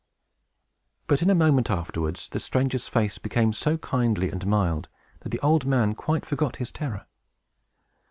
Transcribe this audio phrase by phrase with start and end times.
[1.05, 4.89] But, in a moment afterwards, the stranger's face became so kindly and mild
[5.19, 7.05] that the old man quite forgot his terror.